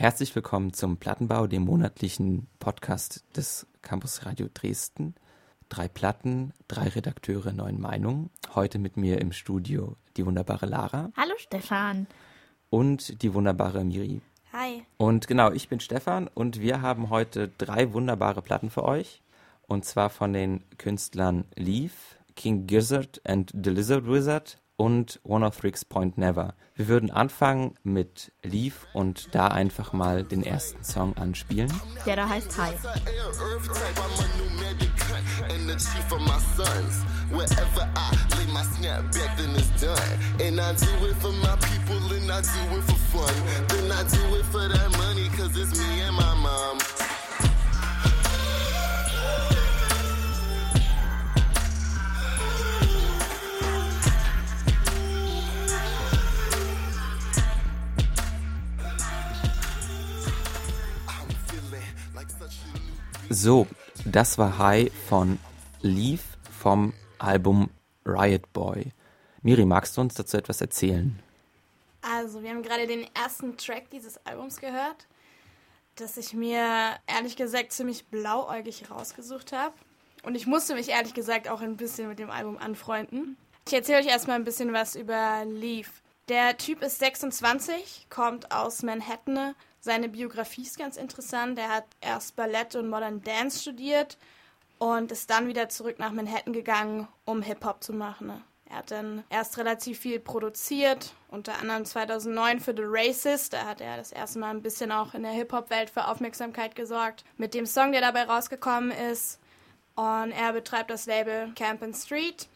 [0.00, 5.14] Herzlich willkommen zum Plattenbau, dem monatlichen Podcast des Campus Radio Dresden.
[5.68, 8.30] Drei Platten, drei Redakteure, neun Meinungen.
[8.54, 11.12] Heute mit mir im Studio die wunderbare Lara.
[11.18, 12.06] Hallo Stefan.
[12.70, 14.22] Und die wunderbare Miri.
[14.54, 14.84] Hi.
[14.96, 19.20] Und genau, ich bin Stefan und wir haben heute drei wunderbare Platten für euch.
[19.66, 25.62] Und zwar von den Künstlern Leaf, King Gizzard and the Lizard Wizard und One of
[25.62, 26.54] Rick's Point Never.
[26.74, 31.70] Wir würden anfangen mit Leaf und da einfach mal den ersten Song anspielen.
[32.06, 32.72] Der da heißt Hi.
[63.28, 63.66] So,
[64.04, 65.38] das war High von
[65.82, 66.22] Leaf
[66.58, 67.70] vom Album
[68.04, 68.92] Riot Boy.
[69.42, 71.18] Miri, magst du uns dazu etwas erzählen?
[72.02, 75.06] Also, wir haben gerade den ersten Track dieses Albums gehört,
[75.96, 79.74] das ich mir ehrlich gesagt ziemlich blauäugig rausgesucht habe.
[80.22, 83.36] Und ich musste mich ehrlich gesagt auch ein bisschen mit dem Album anfreunden.
[83.66, 86.02] Ich erzähle euch erstmal ein bisschen was über Leaf.
[86.28, 91.58] Der Typ ist 26, kommt aus Manhattan, seine Biografie ist ganz interessant.
[91.58, 94.18] Er hat erst Ballett und Modern Dance studiert
[94.78, 98.44] und ist dann wieder zurück nach Manhattan gegangen, um Hip-Hop zu machen.
[98.68, 103.52] Er hat dann erst relativ viel produziert, unter anderem 2009 für The Racist.
[103.52, 107.24] Da hat er das erste Mal ein bisschen auch in der Hip-Hop-Welt für Aufmerksamkeit gesorgt.
[107.36, 109.40] Mit dem Song, der dabei rausgekommen ist.
[109.96, 112.48] Und er betreibt das Label Camp Street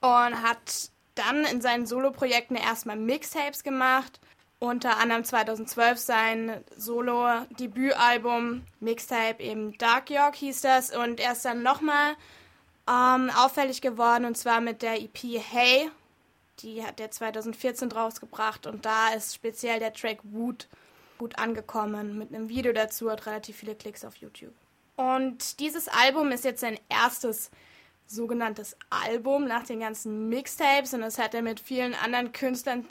[0.00, 4.20] und hat dann in seinen Solo-Projekten erstmal Mixtapes gemacht
[4.60, 11.62] unter anderem 2012 sein Solo-Debütalbum, Mixtape eben Dark York hieß das und er ist dann
[11.62, 12.14] nochmal
[12.88, 15.90] ähm, auffällig geworden und zwar mit der EP Hey,
[16.60, 20.68] die hat er 2014 rausgebracht und da ist speziell der Track Wood
[21.18, 24.54] gut angekommen mit einem Video dazu, hat relativ viele Klicks auf YouTube.
[24.96, 27.50] Und dieses Album ist jetzt sein erstes
[28.06, 32.86] sogenanntes Album nach den ganzen Mixtapes und das hat er mit vielen anderen Künstlern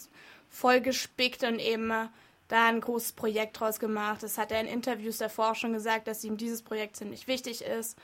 [0.49, 2.07] vollgespickt und eben äh,
[2.47, 4.23] da ein großes Projekt draus gemacht.
[4.23, 7.97] Das hat er in Interviews davor schon gesagt, dass ihm dieses Projekt ziemlich wichtig ist.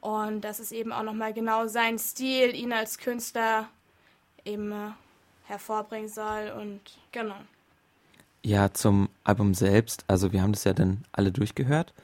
[0.00, 3.68] Und dass es eben auch nochmal genau sein Stil, ihn als Künstler
[4.44, 4.90] eben äh,
[5.44, 6.80] hervorbringen soll und
[7.12, 7.36] genau.
[8.44, 11.94] Ja, zum Album selbst, also wir haben das ja dann alle durchgehört.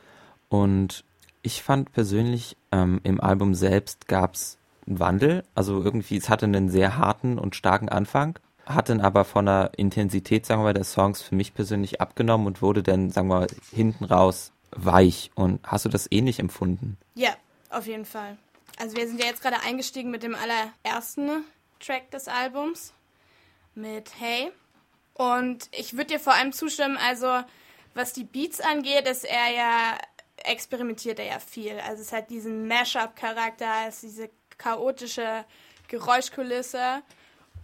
[0.48, 1.02] Und
[1.42, 6.46] ich fand persönlich, ähm, im Album selbst gab es einen Wandel, also irgendwie, es hatte
[6.46, 8.38] einen sehr harten und starken Anfang
[8.68, 12.46] hat dann aber von der Intensität, sagen wir mal, der Songs für mich persönlich abgenommen
[12.46, 15.30] und wurde dann, sagen wir mal, hinten raus weich.
[15.34, 16.98] Und hast du das ähnlich empfunden?
[17.14, 17.30] Ja,
[17.70, 18.36] auf jeden Fall.
[18.78, 21.44] Also wir sind ja jetzt gerade eingestiegen mit dem allerersten
[21.80, 22.92] Track des Albums,
[23.74, 24.52] mit Hey.
[25.14, 27.40] Und ich würde dir vor allem zustimmen, also
[27.94, 29.98] was die Beats angeht, ist er ja,
[30.44, 31.80] experimentiert er ja viel.
[31.80, 35.44] Also es hat diesen Mashup-Charakter, es ist diese chaotische
[35.88, 37.02] Geräuschkulisse.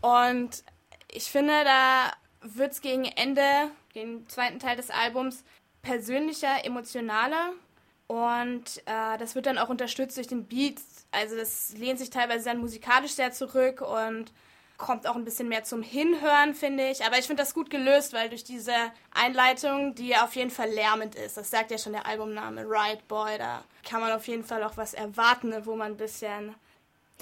[0.01, 0.65] Und
[1.15, 5.45] ich finde, da wird es gegen Ende, den zweiten Teil des Albums,
[5.83, 7.53] persönlicher, emotionaler.
[8.07, 10.81] Und äh, das wird dann auch unterstützt durch den Beat.
[11.11, 14.33] Also das lehnt sich teilweise dann musikalisch sehr zurück und
[14.77, 17.05] kommt auch ein bisschen mehr zum Hinhören, finde ich.
[17.05, 18.75] Aber ich finde das gut gelöst, weil durch diese
[19.13, 23.39] Einleitung, die auf jeden Fall lärmend ist, das sagt ja schon der Albumname, Right Boy,
[23.39, 26.55] da kann man auf jeden Fall auch was erwarten, wo man ein bisschen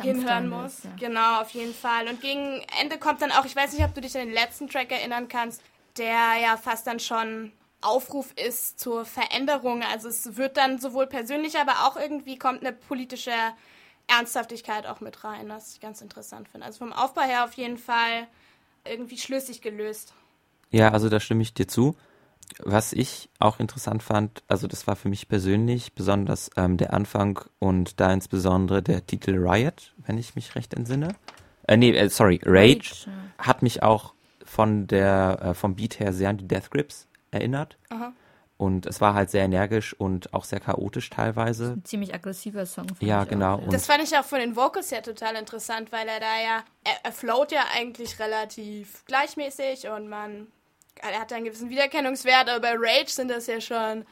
[0.00, 0.84] hinhören muss.
[0.84, 0.90] Ja.
[0.98, 2.08] Genau, auf jeden Fall.
[2.08, 4.68] Und gegen Ende kommt dann auch, ich weiß nicht, ob du dich an den letzten
[4.68, 5.62] Track erinnern kannst,
[5.98, 9.82] der ja fast dann schon Aufruf ist zur Veränderung.
[9.82, 13.32] Also es wird dann sowohl persönlich, aber auch irgendwie kommt eine politische
[14.06, 16.66] Ernsthaftigkeit auch mit rein, was ich ganz interessant finde.
[16.66, 18.26] Also vom Aufbau her auf jeden Fall
[18.84, 20.14] irgendwie schlüssig gelöst.
[20.70, 21.96] Ja, also da stimme ich dir zu.
[22.58, 27.40] Was ich auch interessant fand, also das war für mich persönlich besonders ähm, der Anfang
[27.58, 31.14] und da insbesondere der Titel Riot, wenn ich mich recht entsinne.
[31.66, 34.14] Äh, nee, äh, sorry, Rage, Rage hat mich auch
[34.44, 37.78] von der, äh, vom Beat her sehr an die Death Grips erinnert.
[37.90, 38.12] Aha.
[38.58, 41.72] Und es war halt sehr energisch und auch sehr chaotisch teilweise.
[41.72, 42.86] ein ziemlich aggressiver Song.
[43.00, 43.56] Ja, genau.
[43.56, 43.68] Auch, ja.
[43.70, 46.92] Das fand ich auch von den Vocals her total interessant, weil er da ja, er,
[47.02, 50.46] er float ja eigentlich relativ gleichmäßig und man
[51.00, 54.04] er hat einen gewissen Wiedererkennungswert, aber bei Rage sind das ja schon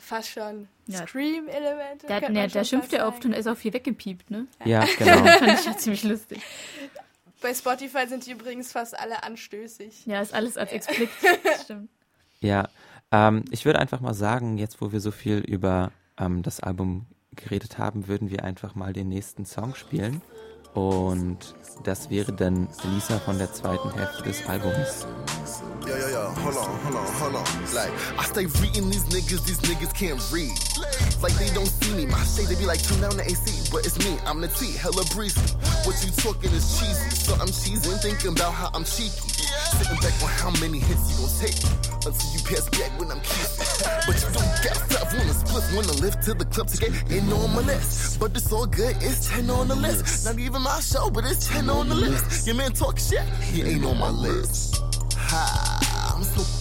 [0.00, 1.06] fast schon ja.
[1.06, 2.06] Scream-Elemente.
[2.06, 4.46] Der, der, der schimpft ja oft und ist auch viel weggepiept, ne?
[4.64, 5.24] Ja, genau.
[5.24, 6.40] Fand ich ja ziemlich lustig.
[7.42, 10.06] Bei Spotify sind die übrigens fast alle anstößig.
[10.06, 11.10] Ja, ist alles als explicit.
[11.64, 11.90] Stimmt.
[12.40, 12.68] Ja,
[13.12, 17.06] Ähm, ich würde einfach mal sagen, jetzt wo wir so viel über ähm, das Album
[17.36, 20.22] geredet haben, würden wir einfach mal den nächsten Song spielen.
[20.74, 21.54] Und
[21.84, 25.06] das wäre dann Lisa von der zweiten Hälfte des Albums.
[25.86, 27.74] Yo, yo, yo, hold on, hold on, hold on.
[27.74, 30.52] Like, I stay reading these niggas, these niggas can't read.
[31.20, 32.06] Like they don't see me.
[32.06, 33.68] My shade, they be like, turn down the AC.
[33.70, 35.40] But it's me, I'm the T, hella breezy.
[35.84, 37.10] What you talking is cheesy.
[37.10, 39.18] So I'm cheesing, thinking about how I'm cheeky.
[39.74, 41.58] Sitting back on how many hits you gon' take.
[42.06, 43.66] Until you pass back when I'm kissing.
[44.06, 46.76] But you don't got five when the split, when I lift to the club to
[46.78, 48.20] get in on my list.
[48.20, 50.24] But it's all good, it's 10 on the list.
[50.24, 52.46] Not even my show, but it's 10 on the list.
[52.46, 54.91] Your man talk shit, he ain't on my list.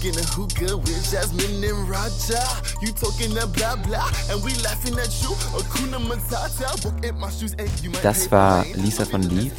[0.02, 2.42] Smoking a hookah with Jasmine and Raja.
[2.82, 5.30] You talking that blah blah, and we laughing at you.
[5.54, 8.66] Akuna Matata, book in my shoes, and you might Das war.
[8.74, 9.54] Lisa von Leaf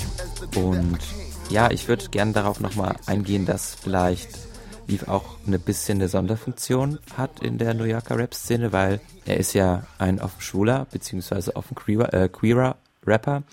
[0.57, 0.99] und
[1.49, 4.31] ja, ich würde gerne darauf nochmal eingehen, dass vielleicht
[4.89, 9.53] Leaf auch eine bisschen eine Sonderfunktion hat in der New Yorker Rap-Szene, weil er ist
[9.53, 12.75] ja ein offen schwuler beziehungsweise offen queerer, äh, queerer
[13.07, 13.45] Rapper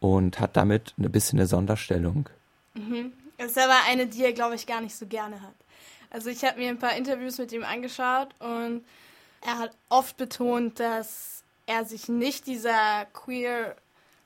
[0.00, 2.30] und hat damit eine bisschen eine Sonderstellung.
[3.36, 5.61] Ist aber eine, die er, glaube ich, gar nicht so gerne hat.
[6.12, 8.84] Also ich habe mir ein paar Interviews mit ihm angeschaut und
[9.40, 13.76] er hat oft betont, dass er sich nicht dieser queer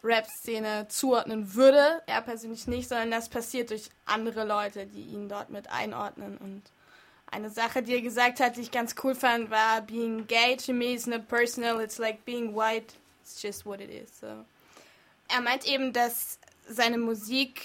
[0.03, 2.03] Rap-Szene zuordnen würde.
[2.07, 6.37] Er persönlich nicht, sondern das passiert durch andere Leute, die ihn dort mit einordnen.
[6.39, 6.63] Und
[7.31, 10.73] eine Sache, die er gesagt hat, die ich ganz cool fand, war, being gay to
[10.73, 14.19] me is not personal, it's like being white, it's just what it is.
[14.21, 14.27] So.
[15.29, 16.39] Er meint eben, dass
[16.69, 17.63] seine Musik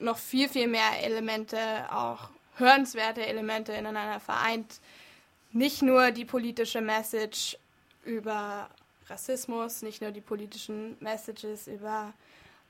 [0.00, 1.58] noch viel, viel mehr Elemente,
[1.90, 4.80] auch hörenswerte Elemente ineinander vereint.
[5.52, 7.58] Nicht nur die politische Message
[8.04, 8.68] über
[9.08, 12.12] Rassismus, nicht nur die politischen Messages über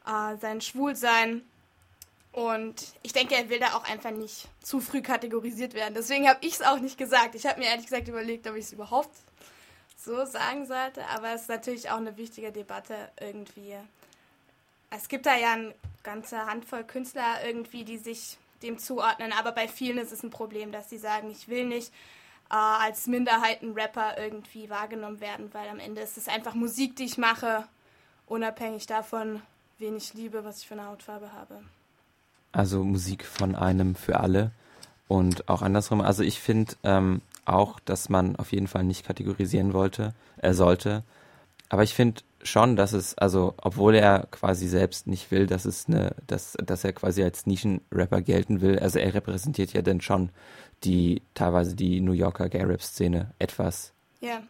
[0.06, 1.42] äh, sein Schwulsein.
[2.32, 5.94] Und ich denke, er will da auch einfach nicht zu früh kategorisiert werden.
[5.94, 7.34] Deswegen habe ich es auch nicht gesagt.
[7.34, 9.14] Ich habe mir ehrlich gesagt überlegt, ob ich es überhaupt
[9.98, 11.06] so sagen sollte.
[11.08, 13.74] Aber es ist natürlich auch eine wichtige Debatte irgendwie.
[14.90, 19.32] Es gibt da ja eine ganze Handvoll Künstler irgendwie, die sich dem zuordnen.
[19.32, 21.92] Aber bei vielen ist es ein Problem, dass sie sagen, ich will nicht
[22.50, 27.18] äh, als Minderheiten-Rapper irgendwie wahrgenommen werden, weil am Ende ist es einfach Musik, die ich
[27.18, 27.64] mache,
[28.26, 29.42] unabhängig davon,
[29.78, 31.62] wen ich liebe, was ich für eine Hautfarbe habe.
[32.52, 34.50] Also Musik von einem für alle
[35.08, 36.00] und auch andersrum.
[36.00, 41.02] Also ich finde ähm, auch, dass man auf jeden Fall nicht kategorisieren wollte, er sollte.
[41.72, 45.86] Aber ich finde schon, dass es, also obwohl er quasi selbst nicht will, dass es
[45.88, 50.32] eine, dass, dass er quasi als Nischenrapper gelten will, also er repräsentiert ja dann schon
[50.84, 53.94] die, teilweise die New Yorker Gay-Rap-Szene etwas.
[54.20, 54.42] Ja.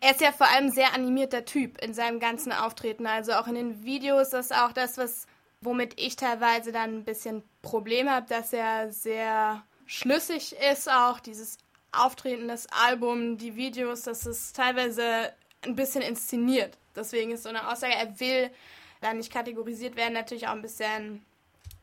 [0.00, 3.06] Er ist ja vor allem sehr animierter Typ in seinem ganzen Auftreten.
[3.06, 5.28] Also auch in den Videos ist auch das, was
[5.60, 11.56] womit ich teilweise dann ein bisschen Problem habe, dass er sehr schlüssig ist, auch dieses
[11.92, 15.32] Auftreten, das Album, die Videos, das ist teilweise
[15.66, 16.76] ein bisschen inszeniert.
[16.94, 18.50] Deswegen ist so eine Aussage, er will
[19.00, 21.24] da nicht kategorisiert werden, natürlich auch ein bisschen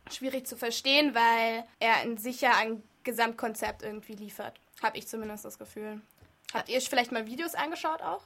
[0.09, 4.59] schwierig zu verstehen, weil er in sich ja ein Gesamtkonzept irgendwie liefert.
[4.81, 6.01] Habe ich zumindest das Gefühl.
[6.53, 8.23] Habt ihr vielleicht mal Videos angeschaut auch?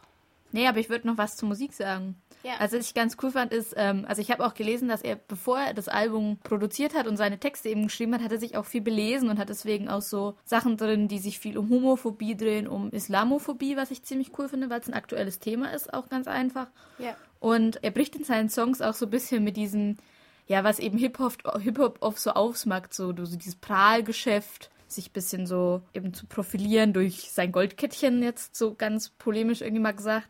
[0.52, 2.16] Nee, aber ich würde noch was zur Musik sagen.
[2.46, 2.58] Ja.
[2.60, 5.16] Also was ich ganz cool fand, ist, ähm, also ich habe auch gelesen, dass er,
[5.16, 8.56] bevor er das Album produziert hat und seine Texte eben geschrieben hat, hat er sich
[8.56, 12.38] auch viel belesen und hat deswegen auch so Sachen drin, die sich viel um Homophobie
[12.38, 16.08] drehen, um Islamophobie, was ich ziemlich cool finde, weil es ein aktuelles Thema ist, auch
[16.08, 16.68] ganz einfach.
[17.00, 17.18] Ja.
[17.40, 19.98] Und er bricht in seinen Songs auch so ein bisschen mit diesem,
[20.46, 25.14] ja, was eben Hip-Hop Hip -Hop oft so ausmacht, so, so dieses Prahlgeschäft, sich ein
[25.14, 30.30] bisschen so eben zu profilieren durch sein Goldkettchen, jetzt so ganz polemisch irgendwie mal gesagt.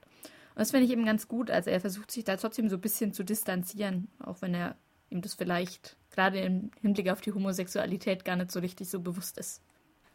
[0.56, 1.52] Und das finde ich eben ganz gut.
[1.52, 4.78] Also er versucht sich da trotzdem so ein bisschen zu distanzieren, auch wenn er
[5.10, 9.38] ihm das vielleicht gerade im Hinblick auf die Homosexualität gar nicht so richtig so bewusst
[9.38, 9.62] ist.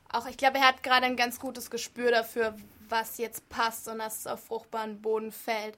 [0.09, 2.57] Auch ich glaube, er hat gerade ein ganz gutes Gespür dafür,
[2.89, 5.77] was jetzt passt und dass es auf fruchtbaren Boden fällt.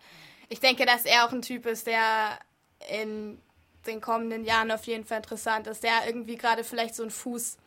[0.49, 2.39] Ich denke, dass er auch ein Typ ist, der
[2.89, 3.39] in
[3.87, 7.59] den kommenden Jahren auf jeden Fall interessant ist, der irgendwie gerade vielleicht so einen Fuß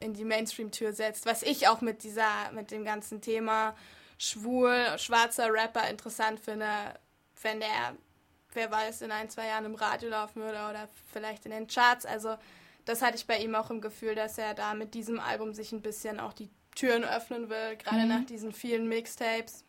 [0.00, 3.74] in die Mainstream-Tür setzt, was ich auch mit dieser, mit dem ganzen Thema
[4.24, 6.68] schwul, schwarzer Rapper interessant finde,
[7.42, 7.96] wenn der,
[8.52, 12.06] wer weiß, in ein, zwei Jahren im Radio laufen würde oder vielleicht in den Charts.
[12.06, 12.36] Also
[12.84, 15.72] das hatte ich bei ihm auch im Gefühl, dass er da mit diesem Album sich
[15.72, 19.64] ein bisschen auch die Türen öffnen will, gerade nach diesen vielen Mixtapes.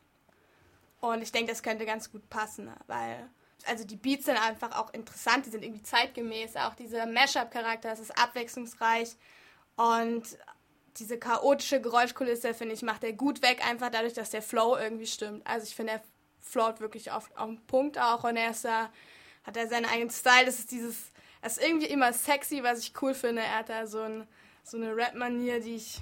[1.02, 3.30] Und ich denke, das könnte ganz gut passen, weil
[3.68, 8.00] also die Beats sind einfach auch interessant, die sind irgendwie zeitgemäß, auch dieser Mashup-Charakter, das
[8.00, 9.16] ist abwechslungsreich
[9.76, 10.24] und
[10.98, 15.08] diese chaotische Geräuschkulisse, finde ich, macht er gut weg, einfach dadurch, dass der Flow irgendwie
[15.08, 15.46] stimmt.
[15.46, 16.04] Also ich finde, er
[16.40, 18.90] float wirklich auf, auf den Punkt auch und er ist da,
[19.44, 21.12] hat er seinen eigenen Style, das ist dieses,
[21.42, 23.42] das ist irgendwie immer sexy, was ich cool finde.
[23.42, 24.28] Er hat da so, ein,
[24.64, 26.02] so eine Rap-Manier, die ich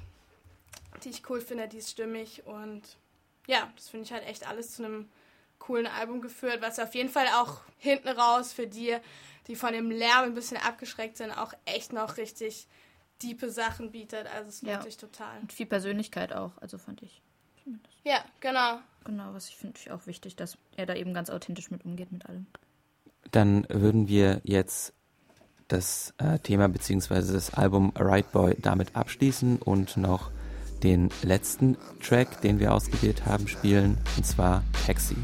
[1.03, 2.81] die ich cool finde, die ist stimmig und
[3.47, 5.09] ja, das finde ich halt echt alles zu einem
[5.59, 8.97] coolen Album geführt, was auf jeden Fall auch hinten raus für die,
[9.47, 12.67] die von dem Lärm ein bisschen abgeschreckt sind, auch echt noch richtig
[13.21, 14.27] diepe Sachen bietet.
[14.27, 14.81] Also es lohnt Ja.
[14.81, 15.39] sich total.
[15.41, 17.21] Und viel Persönlichkeit auch, also fand ich.
[18.03, 18.79] Ja, genau.
[19.05, 22.11] Genau, was ich finde ich auch wichtig, dass er da eben ganz authentisch mit umgeht
[22.11, 22.45] mit allem.
[23.31, 24.93] Dann würden wir jetzt
[25.69, 27.31] das äh, Thema bzw.
[27.33, 30.29] das Album Right Boy damit abschließen und noch
[30.83, 35.15] den letzten Track, den wir ausgewählt haben, spielen, und zwar Taxi.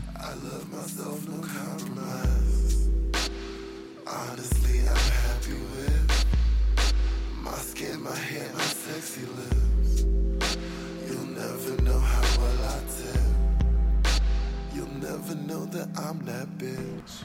[0.72, 1.39] Honestly,
[15.72, 17.24] that I'm that bitch.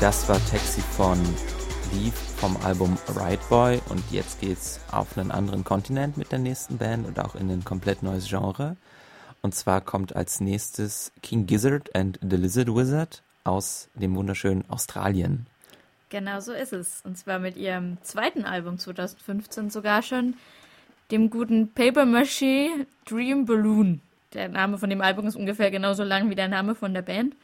[0.00, 1.16] Das war Taxi von
[1.92, 6.78] Leaf vom Album Right Boy und jetzt geht's auf einen anderen Kontinent mit der nächsten
[6.78, 8.76] Band und auch in ein komplett neues Genre.
[9.42, 15.46] Und zwar kommt als nächstes King Gizzard and the Lizard Wizard aus dem wunderschönen Australien.
[16.08, 17.02] Genau so ist es.
[17.04, 20.34] Und zwar mit ihrem zweiten Album 2015 sogar schon,
[21.10, 24.00] dem guten Paper Maché Dream Balloon.
[24.34, 27.34] Der Name von dem Album ist ungefähr genauso lang wie der Name von der Band.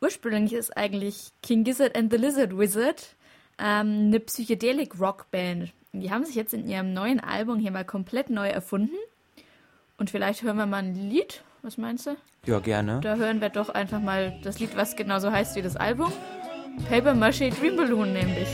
[0.00, 3.14] Ursprünglich ist eigentlich King Gizzard and the Lizard Wizard
[3.58, 5.72] ähm, eine Psychedelic-Rock-Band.
[5.92, 8.96] Die haben sich jetzt in ihrem neuen Album hier mal komplett neu erfunden.
[9.98, 11.42] Und vielleicht hören wir mal ein Lied.
[11.62, 12.16] Was meinst du?
[12.44, 13.00] Ja, gerne.
[13.02, 16.12] Da hören wir doch einfach mal das Lied, was genauso heißt wie das Album.
[16.88, 18.48] Paper Maché Dream Balloon nämlich.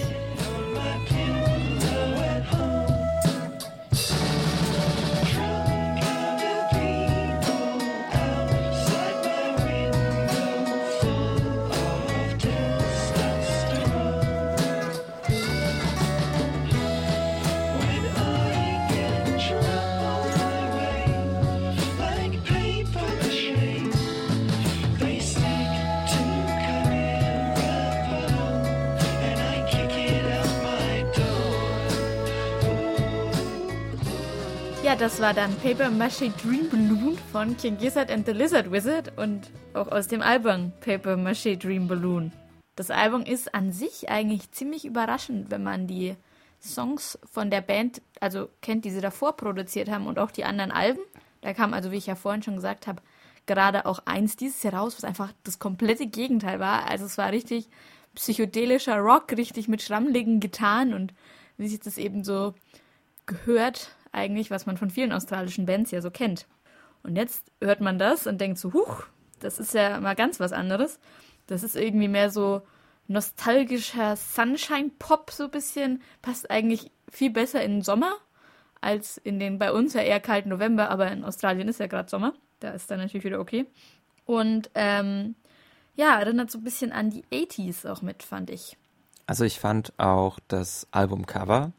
[34.99, 39.49] Das war dann Paper Maché Dream Balloon von King Gizzard and the Lizard Wizard und
[39.73, 42.33] auch aus dem Album Paper Maché Dream Balloon.
[42.75, 46.17] Das Album ist an sich eigentlich ziemlich überraschend, wenn man die
[46.61, 50.73] Songs von der Band, also kennt, die sie davor produziert haben und auch die anderen
[50.73, 51.01] Alben.
[51.43, 53.01] Da kam also, wie ich ja vorhin schon gesagt habe,
[53.47, 56.91] gerade auch eins dieses Jahr raus, was einfach das komplette Gegenteil war.
[56.91, 57.69] Also es war richtig
[58.17, 61.15] psychedelischer Rock, richtig mit schrammligen Gitarren und
[61.57, 62.55] wie sich das eben so
[63.29, 66.47] gehört, eigentlich, was man von vielen australischen Bands ja so kennt.
[67.03, 69.05] Und jetzt hört man das und denkt so, huch,
[69.41, 70.99] das ist ja mal ganz was anderes.
[71.47, 72.63] Das ist irgendwie mehr so
[73.07, 76.03] nostalgischer Sunshine-Pop, so ein bisschen.
[76.23, 78.17] Passt eigentlich viel besser in den Sommer
[78.81, 82.09] als in den bei uns ja eher kalten November, aber in Australien ist ja gerade
[82.09, 82.35] Sommer.
[82.61, 83.67] Da ist dann natürlich wieder okay.
[84.25, 85.35] Und ähm,
[85.97, 88.77] ja, erinnert so ein bisschen an die 80s auch mit, fand ich.
[89.27, 91.73] Also ich fand auch das Albumcover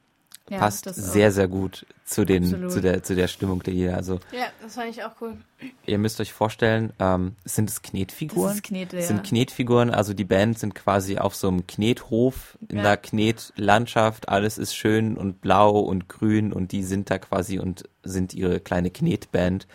[0.50, 2.72] Ja, passt sehr, sehr gut zu, den, Absolut.
[2.72, 3.96] zu, der, zu der Stimmung der Lieder.
[3.96, 5.38] Also Ja, das fand ich auch cool.
[5.86, 8.48] ihr müsst euch vorstellen, ähm, sind es Knetfiguren?
[8.48, 9.08] Das ist Knete, Es ja.
[9.10, 12.84] sind Knetfiguren, also die Band sind quasi auf so einem Knethof in Ja.
[12.84, 17.84] einer Knetlandschaft, alles ist schön und blau und grün und die sind da quasi und
[18.03, 19.68] sind ihre kleine Knetband.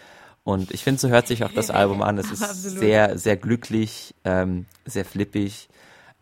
[0.43, 2.19] Und ich finde, so hört sich auch das Album an.
[2.19, 2.79] Es ist Absolut.
[2.79, 5.69] sehr, sehr glücklich, ähm, sehr flippig.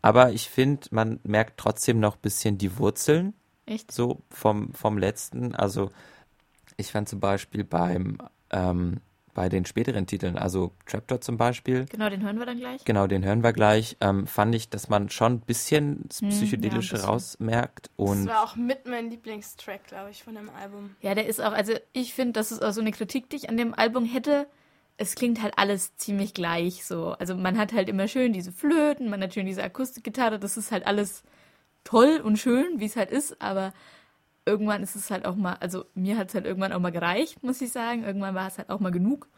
[0.01, 3.35] Aber ich finde, man merkt trotzdem noch ein bisschen die Wurzeln
[3.67, 3.91] Echt?
[3.93, 5.55] so vom, vom letzten.
[5.55, 5.91] Also
[6.77, 8.19] ich fand zum Beispiel beim
[8.51, 9.01] ähm,
[9.35, 12.85] bei den späteren Titeln, also Trapdoor zum Beispiel, Genau, den hören wir dann gleich.
[12.85, 16.29] genau, den hören wir gleich, ähm, fand ich, dass man schon ein bisschen das Hm,
[16.29, 17.09] ja, Psychedelische bisschen.
[17.09, 20.97] rausmerkt Das und war auch mit mein Lieblingstrack, glaube ich, von dem Album.
[21.01, 23.49] Ja, der ist auch, also ich finde, das ist auch so eine Kritik, die ich
[23.49, 24.47] an dem Album hätte.
[24.99, 27.13] Es klingt halt alles ziemlich gleich so.
[27.13, 30.71] Also man hat halt immer schön diese Flöten, man hat schön diese Akustikgitarre, das ist
[30.73, 31.23] halt alles
[31.85, 33.73] toll und schön, wie es halt ist, aber
[34.45, 37.43] irgendwann ist es halt auch mal, also mir hat es halt irgendwann auch mal gereicht,
[37.43, 38.05] muss ich sagen.
[38.05, 39.29] Irgendwann war es halt auch mal genug.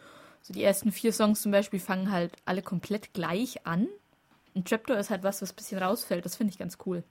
[0.43, 3.89] So die ersten vier Songs zum Beispiel fangen halt alle komplett gleich an.
[4.55, 6.25] Und Trapdoor ist halt was, was ein bisschen rausfällt.
[6.25, 7.03] Das finde ich ganz cool.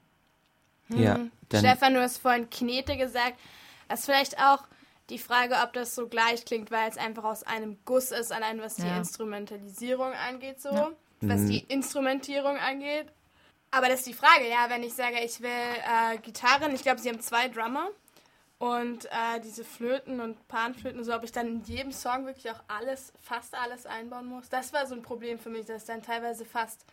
[0.88, 3.34] ja, dann Stefan, du hast vorhin Knete gesagt.
[3.88, 4.64] Das ist vielleicht auch
[5.10, 8.60] die Frage, ob das so gleich klingt, weil es einfach aus einem Guss ist, allein
[8.60, 8.96] was die Ja.
[8.96, 10.70] Instrumentalisierung angeht, so.
[10.70, 10.90] Ja.
[11.20, 13.06] Was die Instrumentierung angeht.
[13.76, 17.00] Aber das ist die Frage, ja, wenn ich sage, ich will äh, Gitarren, ich glaube,
[17.00, 17.88] sie haben zwei Drummer.
[18.58, 22.62] Und äh, diese Flöten und Panflöten, so ob ich dann in jedem Song wirklich auch
[22.68, 24.48] alles, fast alles einbauen muss.
[24.48, 26.86] Das war so ein Problem für mich, dass dann teilweise fast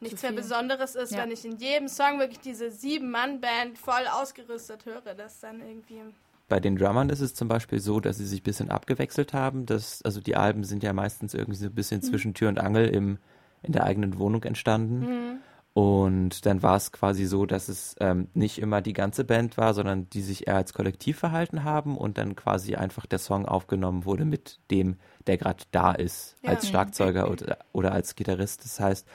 [0.00, 0.32] nichts mehr.
[0.32, 1.18] Besonderes ist, Ja.
[1.22, 5.14] wenn ich in jedem Song wirklich diese Sieben-Mann-Band voll ausgerüstet höre.
[5.14, 6.02] Das dann irgendwie.
[6.48, 9.64] Bei den Drummern ist es zum Beispiel so, dass sie sich ein bisschen abgewechselt haben.
[9.64, 12.88] Das, also die Alben sind ja meistens irgendwie so ein bisschen zwischen Tür und Angel
[12.88, 13.18] im,
[13.62, 15.40] in der eigenen Wohnung entstanden.
[15.76, 19.74] Und dann war es quasi so, dass es ähm, nicht immer die ganze Band war,
[19.74, 24.06] sondern die sich eher als Kollektiv verhalten haben und dann quasi einfach der Song aufgenommen
[24.06, 26.52] wurde mit dem, der gerade da ist, Ja.
[26.52, 28.64] als Schlagzeuger oder, oder als Gitarrist.
[28.64, 29.06] Das heißt,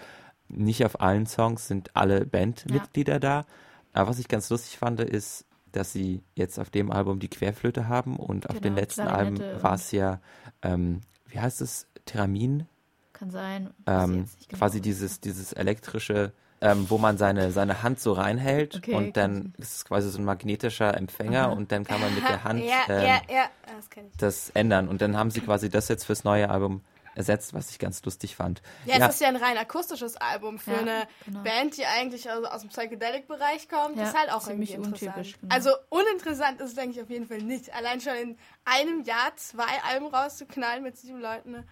[0.49, 3.45] nicht auf allen Songs sind alle Bandmitglieder da.
[3.93, 7.87] Aber was ich ganz lustig fand, ist, dass sie jetzt auf dem Album die Querflöte
[7.87, 10.21] haben und auf den Genau, letzten Alben war es ja,
[10.61, 12.67] ähm, wie heißt es, Theramin?
[13.13, 13.71] Kann sein.
[13.87, 14.59] ähm, genau.
[14.59, 19.53] quasi dieses, dieses elektrische, ähm, wo man seine, seine Hand so reinhält Okay, und dann
[19.57, 22.83] ist es quasi so ein magnetischer Empfänger und dann kann man mit der Hand ja,
[22.87, 24.87] ähm, ja, ja, das das ändern.
[24.87, 26.81] Und dann haben sie quasi das jetzt fürs neue Album
[27.13, 28.61] ersetzt, was ich ganz lustig fand.
[28.85, 29.07] Ja, Ja.
[29.07, 31.43] es ist ja ein rein akustisches Album für Ja, eine genau.
[31.43, 33.97] Band, die eigentlich aus, aus dem Psychedelic-Bereich kommt.
[33.97, 35.17] Ja, ist halt auch ziemlich irgendwie interessant.
[35.17, 35.53] untypisch, genau.
[35.53, 37.73] Also uninteressant ist es, denke ich, auf jeden Fall nicht.
[37.75, 41.63] Allein schon in einem Jahr zwei Alben rauszuknallen mit sieben Leuten, ne,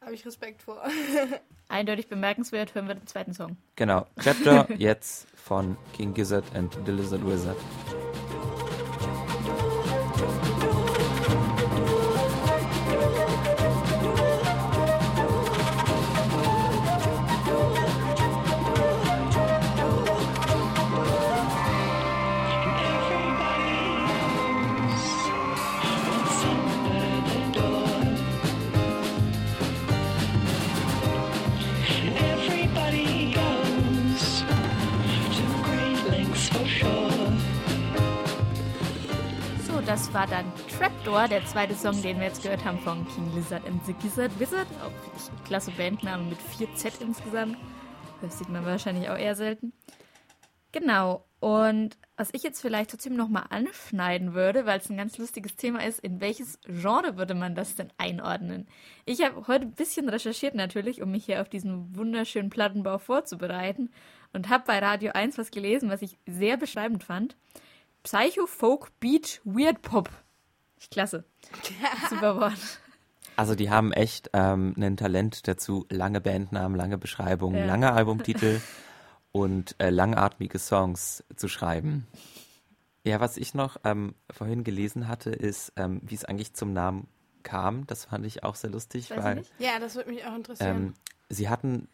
[0.00, 0.82] habe ich Respekt vor.
[1.68, 3.56] Eindeutig bemerkenswert, hören wir den zweiten Song.
[3.76, 4.06] Genau.
[4.22, 7.56] Chapter jetzt von King Gizzard and the Lizard Wizard.
[41.08, 44.38] Trapdoor, der zweite Song, den wir jetzt gehört haben von King Lizard and the Gizzard
[44.38, 44.66] Wizard.
[44.84, 47.56] Auch klasse Bandname mit 4Z insgesamt.
[48.20, 49.72] Das sieht man wahrscheinlich auch eher selten.
[50.70, 51.24] Genau.
[51.40, 55.82] Und was ich jetzt vielleicht trotzdem nochmal anschneiden würde, weil es ein ganz lustiges Thema
[55.82, 58.68] ist, in welches Genre würde man das denn einordnen?
[59.06, 63.88] Ich habe heute ein bisschen recherchiert natürlich, um mich hier auf diesen wunderschönen Plattenbau vorzubereiten
[64.34, 67.34] und habe bei Radio 1 was gelesen, was ich sehr beschreibend fand.
[68.02, 70.10] Psycho, Folk, Beat, Weird Pop.
[70.90, 71.24] Klasse.
[72.10, 72.80] Super Wort.
[73.36, 77.66] Also die haben echt ähm, ein Talent dazu, lange Bandnamen, lange Beschreibungen, Ja.
[77.66, 78.60] lange Albumtitel
[79.32, 82.06] und äh, langatmige Songs zu schreiben.
[83.04, 87.06] Ja, was ich noch ähm, vorhin gelesen hatte, ist, ähm, wie es eigentlich zum Namen
[87.44, 87.86] kam.
[87.86, 89.52] Das fand ich auch sehr lustig, Weiß weil nicht.
[89.58, 90.76] ja, das würde mich auch interessieren.
[90.76, 90.94] ähm,
[91.28, 91.88] sie hatten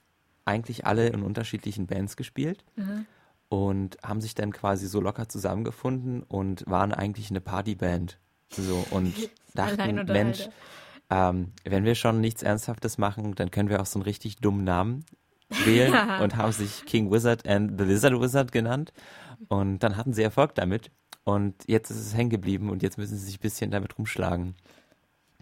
[0.47, 3.07] eigentlich alle in unterschiedlichen Bands gespielt Mhm.
[3.49, 8.19] und haben sich dann quasi so locker zusammengefunden und waren eigentlich eine Partyband.
[8.57, 9.15] So und
[9.55, 10.05] dachten.
[10.07, 10.49] Mensch,
[11.11, 14.65] ähm, wenn wir schon nichts Ernsthaftes machen, dann können wir auch so einen richtig dummen
[14.65, 15.05] Namen
[15.65, 16.21] wählen Ja.
[16.23, 18.93] und haben sich King Wizard and the Lizard Wizard genannt.
[19.49, 20.91] Und dann hatten sie Erfolg damit.
[21.25, 24.55] Und jetzt ist es hängen geblieben und jetzt müssen sie sich ein bisschen damit rumschlagen.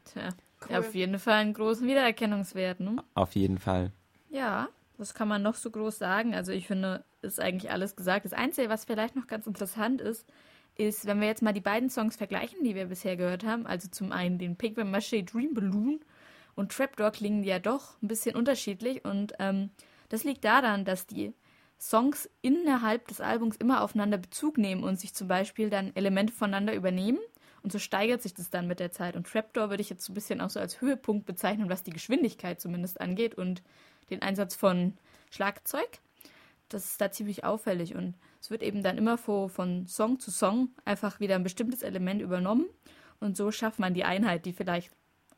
[0.05, 0.29] Tja,
[0.68, 0.77] Cool.
[0.77, 2.96] auf jeden Fall einen großen Wiedererkennungswert, ne?
[3.14, 3.90] Auf jeden Fall.
[4.31, 6.35] Ja, was kann man noch so groß sagen?
[6.35, 8.25] Also ich finde, ist eigentlich alles gesagt.
[8.25, 10.25] Das Einzige, was vielleicht noch ganz interessant ist,
[10.76, 13.88] ist, wenn wir jetzt mal die beiden Songs vergleichen, die wir bisher gehört haben, also
[13.88, 16.00] zum einen den Pigment Maché Dream Balloon
[16.54, 19.70] und Trapdoor klingen ja doch ein bisschen unterschiedlich und ähm,
[20.08, 21.32] das liegt daran, dass die
[21.78, 26.74] Songs innerhalb des Albums immer aufeinander Bezug nehmen und sich zum Beispiel dann Elemente voneinander
[26.74, 27.18] übernehmen
[27.62, 29.16] und so steigert sich das dann mit der Zeit.
[29.16, 31.92] Und Trapdoor würde ich jetzt so ein bisschen auch so als Höhepunkt bezeichnen, was die
[31.92, 33.62] Geschwindigkeit zumindest angeht und
[34.11, 34.94] den Einsatz von
[35.30, 35.98] Schlagzeug.
[36.72, 40.70] Das ist da ziemlich auffällig und es wird eben dann immer von, Song zu Song
[40.85, 42.66] einfach wieder ein bestimmtes Element übernommen
[43.20, 44.90] und so schafft man die Einheit, die vielleicht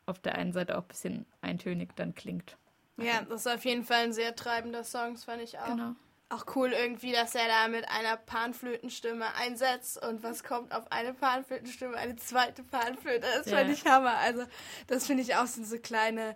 [0.06, 2.56] auf der einen Seite auch ein bisschen eintönig dann klingt.
[2.98, 5.66] ja, das ist auf jeden Fall ein sehr treibender Song, das fand ich auch.
[5.66, 5.94] Genau.
[6.30, 11.14] Auch cool irgendwie, dass er da mit einer Panflötenstimme einsetzt und was kommt auf eine
[11.14, 13.26] Panflötenstimme, eine zweite Panflöte.
[13.36, 13.58] Das Ja.
[13.58, 14.16] fand ich Hammer.
[14.18, 14.44] Also
[14.86, 16.34] das finde ich auch sind so kleine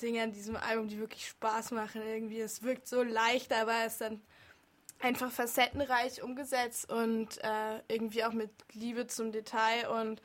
[0.00, 2.40] Dinge an diesem Album, die wirklich Spaß machen irgendwie.
[2.40, 4.22] Es wirkt so leicht, aber es ist dann
[5.00, 10.22] einfach facettenreich umgesetzt und äh, irgendwie auch mit Liebe zum Detail und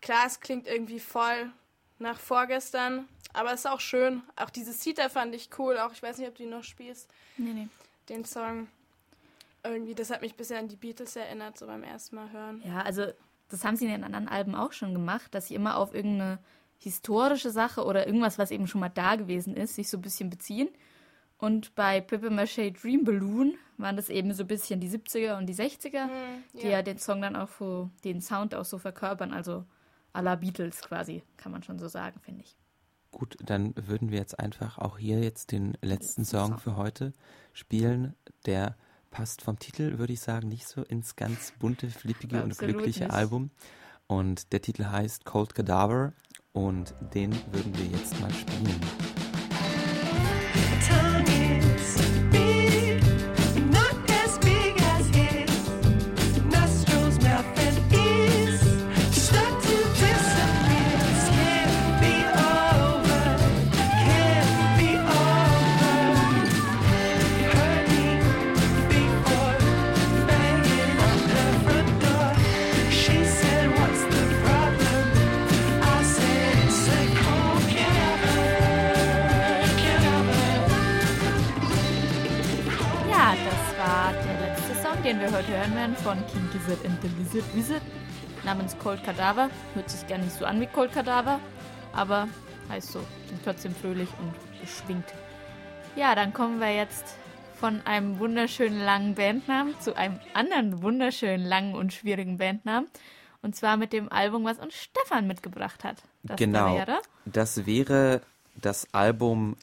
[0.00, 1.50] klar, es klingt irgendwie voll
[1.98, 4.22] nach vorgestern, aber es ist auch schön.
[4.36, 7.10] Auch dieses Zita fand ich cool, auch ich weiß nicht, ob du ihn noch spielst
[7.36, 7.68] Nee, nee.
[8.08, 8.68] den Song.
[9.64, 12.62] Irgendwie, das hat mich ein bisschen an die Beatles erinnert, so beim ersten Mal hören.
[12.66, 13.06] Ja, also
[13.48, 16.40] das haben sie in den anderen Alben auch schon gemacht, dass sie immer auf irgendeine
[16.78, 20.30] historische Sache oder irgendwas, was eben schon mal da gewesen ist, sich so ein bisschen
[20.30, 20.68] beziehen.
[21.42, 25.56] Und bei Papier-Mâché Dream Balloon waren das eben so ein bisschen die 70er und die
[25.56, 26.08] 60er,
[26.52, 29.64] die ja den Song dann auch so, den Sound auch so verkörpern, also
[30.12, 32.56] à la Beatles quasi, kann man schon so sagen, finde ich.
[33.10, 37.12] Gut, dann würden wir jetzt einfach auch hier jetzt den letzten Song für heute
[37.54, 38.14] spielen.
[38.46, 38.76] Der
[39.10, 43.12] passt vom Titel, würde ich sagen, nicht so ins ganz bunte, flippige und glückliche nicht.
[43.12, 43.50] Album.
[44.06, 46.12] Und der Titel heißt Cold Cadaver
[46.52, 48.80] und den würden wir jetzt mal spielen.
[85.12, 87.82] Den wir heute hören werden von King Gizzard and the Lizard Wizard
[88.44, 89.50] namens Cold Cadaver.
[89.74, 91.38] Hört sich gar nicht so an wie Cold Cadaver,
[91.92, 92.28] aber
[92.70, 93.00] heißt so.
[93.26, 95.04] Klingt trotzdem fröhlich und beschwingt.
[95.96, 97.04] Ja, dann kommen wir jetzt
[97.56, 102.88] von einem wunderschönen langen Bandnamen zu einem anderen wunderschönen langen und schwierigen Bandnamen.
[103.42, 106.02] Und zwar mit dem Album, was uns Stefan mitgebracht hat.
[106.22, 106.74] Das genau.
[106.74, 108.22] Wäre Das wäre
[108.54, 109.56] das Album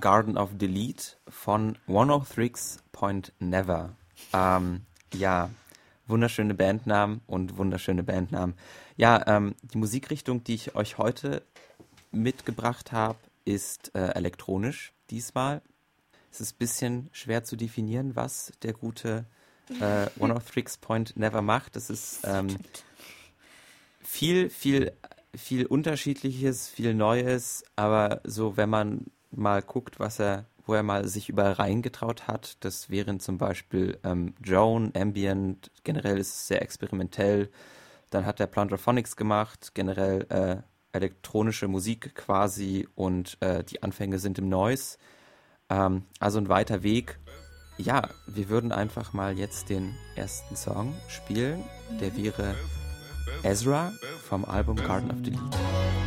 [0.00, 3.90] Garden of Delete von 103.Never.
[4.32, 5.50] Ähm, ja,
[6.06, 8.54] wunderschöne Bandnamen und wunderschöne Bandnamen.
[8.96, 11.42] Ja, ähm, die Musikrichtung, die ich euch heute
[12.12, 15.62] mitgebracht habe, ist äh, elektronisch diesmal.
[16.30, 19.26] Es ist ein bisschen schwer zu definieren, was der gute
[19.80, 21.76] äh, 103.Never macht.
[21.76, 22.48] Es ist ähm,
[24.00, 24.92] viel, viel,
[25.34, 31.06] viel Unterschiedliches, viel Neues, aber so, wenn man mal guckt, was er, wo er mal
[31.08, 36.60] sich überall reingetraut hat, das wären zum Beispiel ähm, Joan, Ambient, generell ist es sehr
[36.60, 37.50] experimentell.
[38.10, 40.56] Dann hat er Plunderphonics gemacht, generell äh,
[40.92, 44.98] elektronische Musik quasi und äh, die Anfänge sind im Noise.
[45.70, 47.18] Ähm, also ein weiter Weg.
[47.78, 51.62] Ja, wir würden einfach mal jetzt den ersten Song spielen.
[52.00, 52.54] Der wäre
[53.42, 53.92] Ezra
[54.28, 55.42] vom Album Garden of Delete.
[55.52, 56.05] So,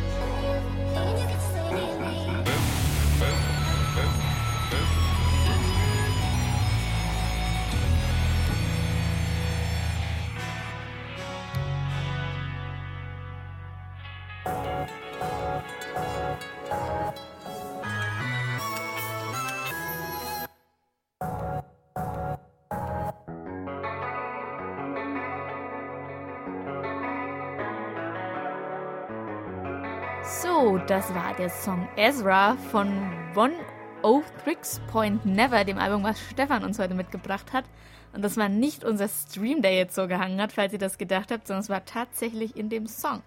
[31.10, 32.88] das war der Song Ezra von
[33.34, 33.54] One
[34.02, 37.64] Oh Tricks Point Never, dem Album, was Stefan uns heute mitgebracht hat.
[38.12, 41.32] Und das war nicht unser Stream, der jetzt so gehangen hat, falls ihr das gedacht
[41.32, 43.22] habt, sondern es war tatsächlich in dem Song.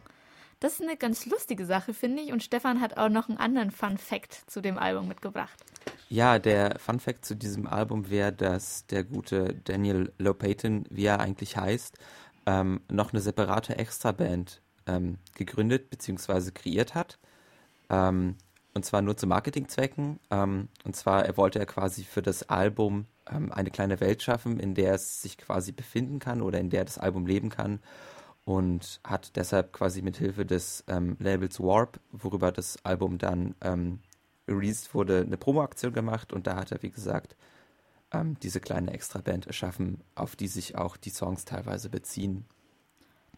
[0.61, 2.31] Das ist eine ganz lustige Sache, finde ich.
[2.31, 5.59] Und Stefan hat auch noch einen anderen Fun Fact zu dem Album mitgebracht.
[6.07, 11.19] Ja, der Fun Fact zu diesem Album wäre, dass der gute Daniel Lopatin, wie er
[11.19, 11.97] eigentlich heißt,
[12.45, 16.51] ähm, noch eine separate Extraband ähm, gegründet bzw.
[16.51, 17.19] kreiert hat.
[17.93, 18.35] Ähm,
[18.73, 20.19] und zwar nur zu Marketingzwecken.
[20.31, 24.59] Ähm, und zwar er wollte er quasi für das Album ähm, eine kleine Welt schaffen,
[24.59, 27.79] in der es sich quasi befinden kann oder in der das Album leben kann.
[28.45, 33.99] Und hat deshalb quasi mit Hilfe des ähm, Labels Warp, worüber das Album dann ähm,
[34.49, 36.33] released wurde, eine Promoaktion gemacht.
[36.33, 37.37] Und da hat er, wie gesagt,
[38.11, 42.45] ähm, diese kleine Extraband erschaffen, auf die sich auch die Songs teilweise beziehen.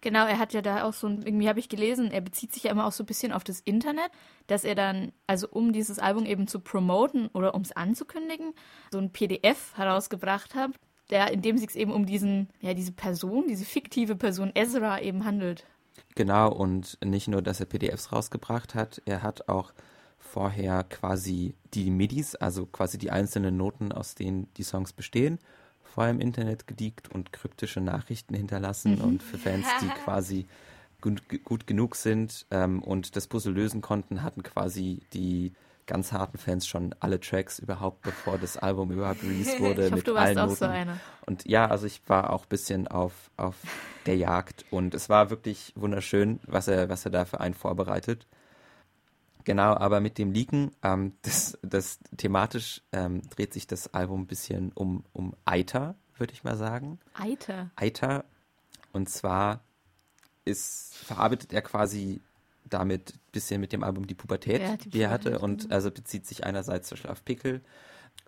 [0.06, 2.62] Genau, er hat ja da auch so, ein- irgendwie habe ich gelesen, er bezieht sich
[2.66, 4.12] ja immer auch so ein bisschen auf das Internet,
[4.46, 8.54] dass er dann, also um dieses Album eben zu promoten oder um es anzukündigen,
[8.92, 10.70] so ein PDF herausgebracht hat,
[11.10, 15.26] der, in dem sich eben um diesen, ja, diese Person, diese fiktive Person Ezra eben
[15.26, 15.66] handelt.
[16.14, 19.74] Genau, und nicht nur, dass er PDFs rausgebracht hat, er hat auch
[20.20, 25.40] vorher quasi die MIDIs, also quasi die einzelnen Noten, aus denen die Songs bestehen,
[25.96, 30.46] vorher im Internet gediegt und kryptische Nachrichten hinterlassen und für Fans, die quasi
[31.00, 35.54] gut, gut genug sind ähm, und das Puzzle lösen konnten, hatten quasi die
[35.88, 39.86] ganz harten Fans schon alle Tracks überhaupt, bevor das Album überhaupt released wurde.
[39.86, 40.58] Ich hoffe, mit du warst allen auch Noten.
[40.58, 40.98] so einer.
[41.26, 43.56] Und ja, also ich war auch ein bisschen auf, auf
[44.06, 48.28] der Jagd und es war wirklich wunderschön, was er, was er da für einen vorbereitet.
[49.46, 54.28] Genau, aber mit dem Leaken, ähm, das, das thematisch ähm, dreht sich das Album ein
[54.28, 57.00] bisschen um, um Eiter, würde ich mal sagen.
[57.14, 57.70] Eiter.
[57.76, 58.26] Eiter.
[58.92, 59.62] Und zwar
[60.46, 62.22] ist, verarbeitet er quasi
[62.68, 65.40] damit ein bisschen mit dem Album die Pubertät, Ja, die die er hatte.
[65.40, 67.62] Und also bezieht sich einerseits zum Schlaf auf Pickel,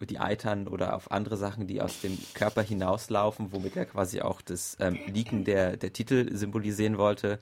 [0.07, 4.41] die eitern oder auf andere Sachen, die aus dem Körper hinauslaufen, womit er quasi auch
[4.41, 7.39] das ähm, Leaken der, der Titel symbolisieren wollte.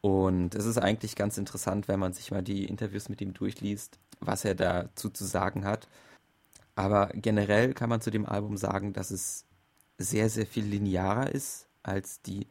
[0.00, 3.98] Und es ist eigentlich ganz interessant, wenn man sich mal die Interviews mit ihm durchliest,
[4.20, 5.88] was er dazu zu sagen hat.
[6.74, 9.44] Aber generell kann man zu dem Album sagen, dass es
[9.98, 12.46] sehr, sehr viel linearer ist als die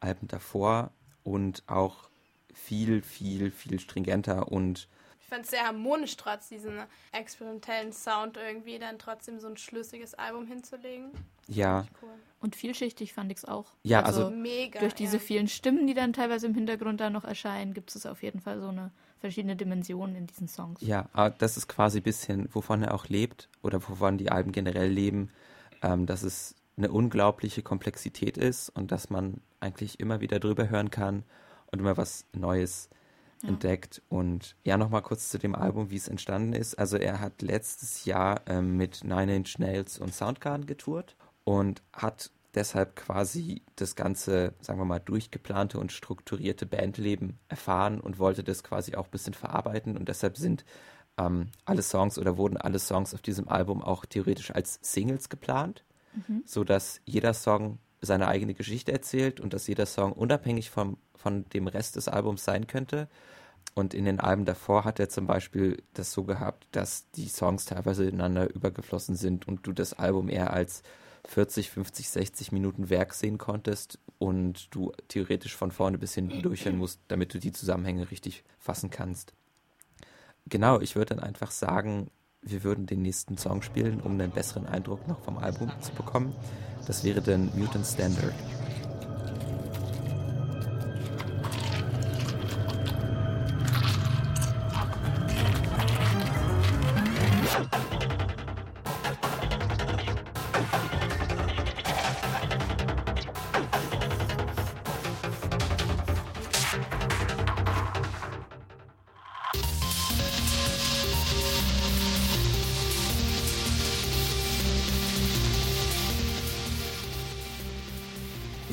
[0.00, 0.90] Alben davor
[1.22, 2.10] und auch
[2.52, 4.88] viel, viel, viel stringenter und
[5.30, 6.80] fand es sehr harmonisch, trotz diesem
[7.12, 11.10] experimentellen Sound irgendwie dann trotzdem so ein schlüssiges Album hinzulegen.
[11.48, 12.10] ja, Cool.
[12.42, 13.66] Und vielschichtig fand ich es auch.
[13.82, 14.80] Ja, also- Mega.
[14.80, 15.22] durch diese ja.
[15.22, 18.60] vielen Stimmen, die dann teilweise im Hintergrund da noch erscheinen, gibt es auf jeden Fall
[18.60, 20.80] so eine verschiedene Dimensionen in diesen Songs.
[20.80, 24.52] Ja, aber das ist quasi ein bisschen, wovon er auch lebt oder wovon die Alben
[24.52, 25.30] generell leben,
[25.82, 30.90] ähm, dass es eine unglaubliche Komplexität ist und dass man eigentlich immer wieder drüber hören
[30.90, 31.24] kann
[31.66, 32.88] und immer was Neues
[33.42, 34.02] entdeckt.
[34.08, 36.78] Und ja, nochmal kurz zu dem Album, wie es entstanden ist.
[36.78, 42.30] Also er hat letztes Jahr ähm, mit Nine Inch Nails und Soundgarden getourt und hat
[42.54, 48.62] deshalb quasi das ganze, sagen wir mal, durchgeplante und strukturierte Bandleben erfahren und wollte das
[48.62, 50.64] quasi auch ein bisschen verarbeiten und deshalb sind
[51.16, 55.84] ähm, alle Songs oder wurden alle Songs auf diesem Album auch theoretisch als Singles geplant,
[56.44, 61.48] so dass jeder Song seine eigene Geschichte erzählt und dass jeder Song unabhängig vom, von
[61.50, 63.08] dem Rest des Albums sein könnte.
[63.74, 67.66] Und in den Alben davor hat er zum Beispiel das so gehabt, dass die Songs
[67.66, 70.82] teilweise ineinander übergeflossen sind und du das Album eher als
[71.26, 76.78] 40, 50, 60 Minuten Werk sehen konntest und du theoretisch von vorne bis hinten durchhören
[76.78, 79.34] musst, damit du die Zusammenhänge richtig fassen kannst.
[80.46, 82.10] Genau, ich würde dann einfach sagen,
[82.42, 86.34] wir würden den nächsten Song spielen, um einen besseren Eindruck noch vom Album zu bekommen.
[86.86, 88.34] Das wäre dann Mutant Standard.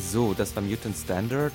[0.10, 1.52] So, das war Mutant Standard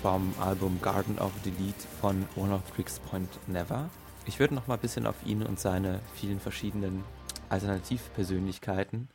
[0.00, 3.90] vom Album Garden of Delete von One of Tricks Point Never.
[4.26, 7.02] Ich würde noch mal ein bisschen auf ihn und seine vielen verschiedenen
[7.48, 9.08] Alternativpersönlichkeiten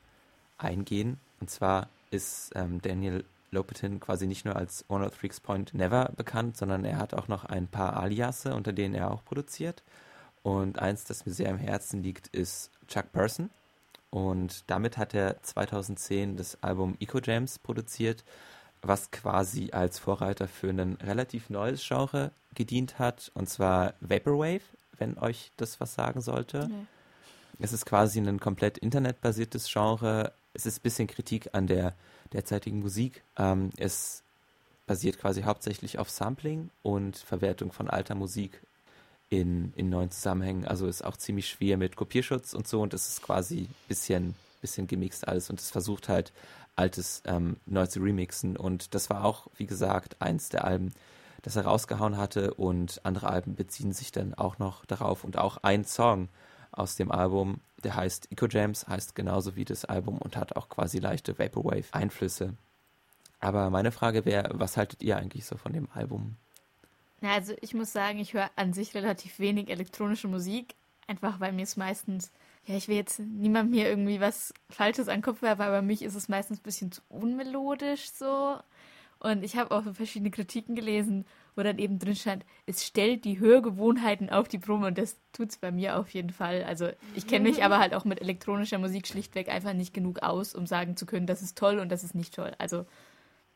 [0.58, 1.22] eingehen.
[1.40, 6.12] Und zwar ist ähm, Daniel Lopatin quasi nicht nur als One of Tricks Point Never
[6.18, 9.84] bekannt, sondern er hat auch noch ein paar Aliasse, unter denen er auch produziert.
[10.44, 13.52] Und eins, das mir sehr am Herzen liegt, ist Chuck Person.
[14.10, 18.26] Und damit hat er 2010 das Album Eco Jams produziert,
[18.82, 24.64] was quasi als Vorreiter für ein relativ neues Genre gedient hat, und zwar Vaporwave,
[24.98, 26.68] wenn euch das was sagen sollte.
[26.70, 26.86] Nee.
[27.60, 30.34] Es ist quasi ein komplett internetbasiertes Genre.
[30.54, 31.94] Es ist ein bisschen Kritik an der
[32.34, 33.24] derzeitigen Musik.
[33.38, 34.24] Ähm, es
[34.88, 38.60] basiert quasi hauptsächlich auf Sampling und Verwertung von alter Musik
[39.30, 40.66] in, in neuen Zusammenhängen.
[40.66, 44.36] Also ist auch ziemlich schwer mit Kopierschutz und so und es ist quasi ein bisschen,
[44.62, 46.32] bisschen gemixt alles und es versucht halt
[46.76, 50.94] altes ähm, neu zu remixen und das war auch, wie gesagt, eins der Alben,
[51.42, 55.58] das er rausgehauen hatte und andere Alben beziehen sich dann auch noch darauf und auch
[55.58, 56.30] ein Song
[56.72, 60.70] aus dem Album, der heißt Eco Jams, heißt genauso wie das Album und hat auch
[60.70, 62.54] quasi leichte Vaporwave-Einflüsse.
[63.40, 66.38] Aber meine Frage wäre, was haltet ihr eigentlich so von dem Album?
[67.22, 70.76] Na, also ich muss sagen, ich höre an sich relativ wenig elektronische Musik,
[71.08, 72.32] einfach weil mir es meistens,
[72.66, 76.04] ja, ich will jetzt niemandem hier irgendwie was Falsches an den Kopf werfen, aber mich
[76.04, 78.58] ist es meistens ein bisschen zu unmelodisch so.
[79.20, 83.24] Und ich habe auch so verschiedene Kritiken gelesen, wo dann eben drin stand, es stellt
[83.24, 86.64] die Hörgewohnheiten auf die Probe und das tut's bei mir auf jeden Fall.
[86.64, 90.56] Also ich kenne mich aber halt auch mit elektronischer Musik schlichtweg einfach nicht genug aus,
[90.56, 92.54] um sagen zu können, das ist toll und das ist nicht toll.
[92.58, 92.86] Also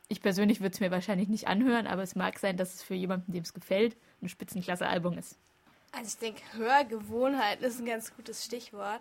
[0.08, 2.94] ich persönlich würde es mir wahrscheinlich nicht anhören, aber es mag sein, dass es für
[2.94, 5.36] jemanden, dem es gefällt, ein Spitzenklasse-Album ist.
[5.96, 9.00] Also ich denke, Hörgewohnheit ist ein ganz gutes Stichwort,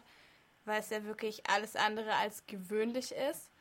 [0.64, 3.52] weil es ja wirklich alles andere als gewöhnlich ist.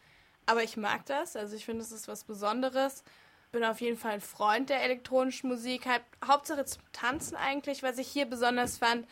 [0.46, 3.02] Aber ich mag das, also ich finde, es ist was Besonderes.
[3.50, 7.98] Bin auf jeden Fall ein Freund der elektronischen Musik, halt Hauptsache zum Tanzen eigentlich, was
[7.98, 9.04] ich hier besonders fand,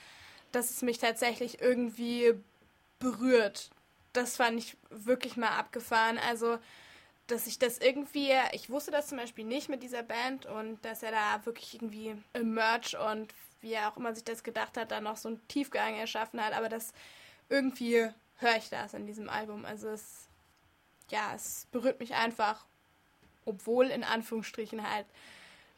[0.52, 2.35] dass es mich tatsächlich irgendwie
[3.00, 3.70] berührt.
[4.12, 6.18] Das fand ich wirklich mal abgefahren.
[6.18, 6.58] Also,
[7.26, 11.02] dass ich das irgendwie, ich wusste das zum Beispiel nicht mit dieser Band und dass
[11.02, 14.90] er da wirklich irgendwie im Merch und wie er auch immer sich das gedacht hat,
[14.90, 16.53] da noch so einen Tiefgang erschaffen hat.
[16.53, 16.92] Aber das
[17.48, 19.64] irgendwie höre ich das in diesem Album.
[19.64, 20.29] Also es,
[21.11, 22.64] ja, es berührt mich einfach,
[23.44, 25.07] obwohl in Anführungsstrichen halt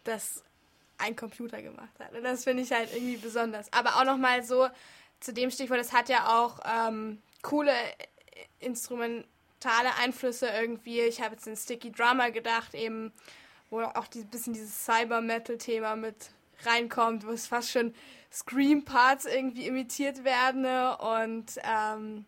[0.05, 0.43] das
[0.99, 2.13] ein Computer gemacht hat.
[2.13, 3.73] Und das finde ich halt irgendwie besonders.
[3.73, 4.69] Aber auch nochmal so
[5.21, 7.75] zu dem Stichwort, es hat ja auch ähm, coole
[8.61, 11.01] instrumentale Einflüsse irgendwie.
[11.01, 13.13] Ich habe jetzt an Sticky Drummer gedacht, eben,
[13.71, 16.31] wo auch ein bisschen dieses Cyber-Metal-Thema mit
[16.67, 17.95] reinkommt, wo es fast schon
[18.33, 22.25] Scream-Parts irgendwie imitiert werden und ähm,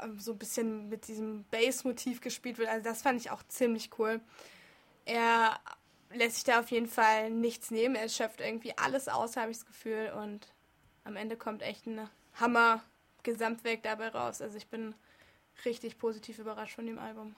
[0.00, 2.68] äh, so ein bisschen mit diesem Bass-Motiv gespielt wird.
[2.68, 4.20] Also das fand ich auch ziemlich cool.
[5.04, 5.58] Er
[6.12, 7.94] lässt sich da auf jeden Fall nichts nehmen.
[7.94, 10.12] Er schöpft irgendwie alles aus, habe ich das Gefühl.
[10.16, 10.48] Und
[11.04, 14.40] am Ende kommt echt ein Hammer-Gesamtwerk dabei raus.
[14.40, 14.94] Also ich bin
[15.64, 17.36] richtig positiv überrascht von dem Album.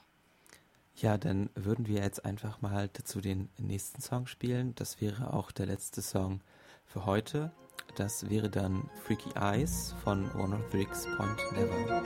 [0.95, 4.75] Ja, dann würden wir jetzt einfach mal dazu den nächsten Song spielen.
[4.75, 6.41] Das wäre auch der letzte Song
[6.85, 7.51] für heute.
[7.95, 12.03] Das wäre dann Freaky Eyes von One of Rick's Point Never.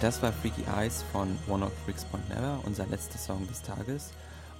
[0.00, 4.12] Das war Freaky Eyes von One of Rick's Point Never, unser letzter Song des Tages.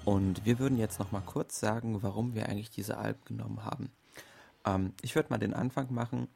[0.04, 3.92] Und wir würden jetzt noch mal kurz sagen, warum wir eigentlich diese Alben genommen haben.
[4.64, 6.26] Ähm, ich würde mal den Anfang machen.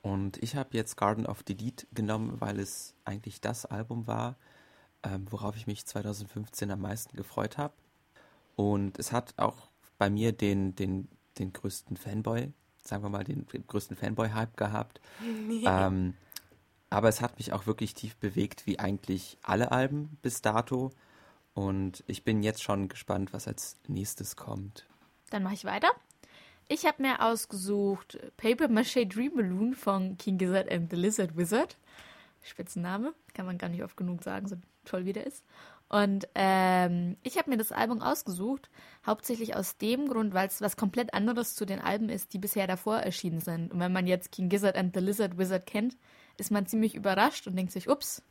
[0.00, 4.36] Und ich habe jetzt Garden of Delete genommen, weil es eigentlich das Album war,
[5.02, 7.74] ähm, worauf ich mich 2015 am meisten gefreut habe.
[8.54, 12.52] Und es hat auch bei mir den, den, den größten Fanboy,
[12.84, 15.00] sagen wir mal, den, den größten Fanboy-Hype gehabt.
[15.66, 16.14] Ähm,
[16.90, 20.90] aber es hat mich auch wirklich tief bewegt, wie eigentlich alle Alben bis dato.
[21.54, 24.86] Und ich bin jetzt schon gespannt, was als nächstes kommt.
[25.30, 25.88] Dann mache ich weiter.
[26.68, 31.76] Ich habe mir ausgesucht Paper Mache Dream Balloon von King Gizzard and the Lizard Wizard.
[32.42, 35.44] Spitzenname, kann man gar nicht oft genug sagen, so toll wie der ist.
[35.88, 38.70] Und ähm, ich habe mir das Album ausgesucht,
[39.06, 42.66] hauptsächlich aus dem Grund, weil es was komplett anderes zu den Alben ist, die bisher
[42.66, 43.72] davor erschienen sind.
[43.72, 45.96] Und wenn man jetzt King Gizzard and the Lizard Wizard kennt,
[46.38, 48.22] ist man ziemlich überrascht und denkt sich, ups,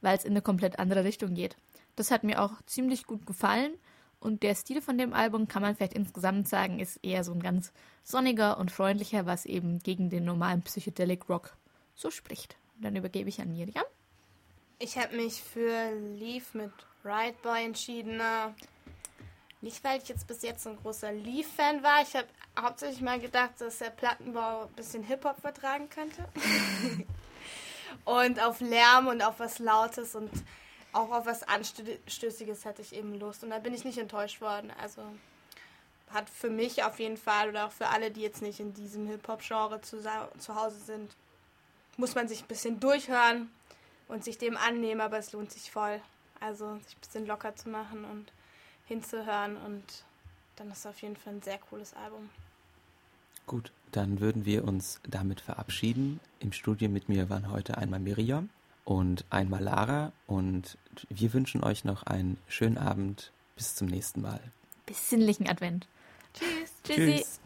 [0.00, 1.56] weil es in eine komplett andere Richtung geht.
[1.96, 3.74] Das hat mir auch ziemlich gut gefallen
[4.20, 7.42] und der Stil von dem Album kann man vielleicht insgesamt sagen, ist eher so ein
[7.42, 7.72] ganz
[8.02, 11.56] sonniger und freundlicher, was eben gegen den normalen Psychedelic Rock
[11.94, 12.56] so spricht.
[12.76, 13.84] Und dann übergebe ich an Miriam.
[14.78, 16.72] Ich habe mich für Leave mit
[17.04, 18.20] Right Boy entschieden.
[19.60, 22.02] Nicht, weil ich jetzt bis jetzt ein großer Leaf-Fan war.
[22.02, 22.26] Ich habe
[22.60, 26.28] hauptsächlich mal gedacht, dass der Plattenbau ein bisschen Hip-Hop vertragen könnte.
[28.04, 30.30] und auf Lärm und auf was Lautes und
[30.92, 33.44] auch auf was Anstößiges hatte ich eben Lust.
[33.44, 34.72] Und da bin ich nicht enttäuscht worden.
[34.80, 35.02] Also
[36.10, 39.06] hat für mich auf jeden Fall oder auch für alle, die jetzt nicht in diesem
[39.08, 40.00] Hip-Hop-Genre zu,
[40.38, 41.10] zu Hause sind,
[41.96, 43.50] muss man sich ein bisschen durchhören
[44.08, 46.00] und sich dem annehmen, aber es lohnt sich voll.
[46.40, 48.32] Also sich ein bisschen locker zu machen und
[48.86, 49.84] hinzuhören und
[50.56, 52.30] dann ist es auf jeden Fall ein sehr cooles Album.
[53.46, 56.18] Gut, dann würden wir uns damit verabschieden.
[56.40, 58.50] Im Studio mit mir waren heute einmal Miriam
[58.84, 60.76] und einmal Lara und
[61.08, 63.30] wir wünschen euch noch einen schönen Abend.
[63.54, 64.40] Bis zum nächsten Mal.
[64.84, 65.86] Bis sinnlichen Advent.
[66.34, 66.72] Tschüss.
[66.84, 67.16] Tschüssi.
[67.16, 67.40] Tschüss.